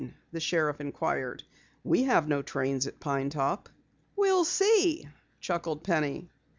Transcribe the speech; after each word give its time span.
the 0.31 0.39
sheriff 0.39 0.81
inquired. 0.81 1.43
"We 1.83 2.01
have 2.05 2.27
no 2.27 2.41
trains 2.41 2.87
at 2.87 2.99
Pine 2.99 3.29
Top." 3.29 3.69
"We'll 4.15 4.45
see," 4.45 5.07
chuckled 5.39 5.83
Penny. 5.83 6.27